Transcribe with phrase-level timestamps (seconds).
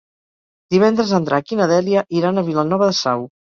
[0.75, 3.33] Divendres en Drac i na Dèlia iran a Vilanova de Sau.